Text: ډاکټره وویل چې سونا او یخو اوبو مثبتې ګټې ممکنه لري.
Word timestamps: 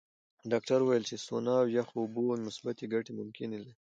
ډاکټره 0.51 0.83
وویل 0.83 1.03
چې 1.09 1.23
سونا 1.25 1.55
او 1.61 1.67
یخو 1.77 1.95
اوبو 2.01 2.23
مثبتې 2.45 2.85
ګټې 2.93 3.11
ممکنه 3.19 3.55
لري. 3.61 3.73